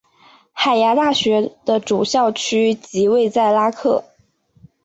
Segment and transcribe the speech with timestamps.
[0.51, 4.03] 海牙大学的主校区即位在拉克。